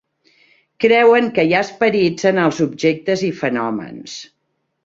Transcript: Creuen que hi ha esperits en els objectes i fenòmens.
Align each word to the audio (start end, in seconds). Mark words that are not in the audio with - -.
Creuen 0.85 1.27
que 1.35 1.45
hi 1.49 1.53
ha 1.57 1.61
esperits 1.67 2.29
en 2.31 2.41
els 2.47 2.65
objectes 2.69 3.25
i 3.29 3.33
fenòmens. 3.43 4.21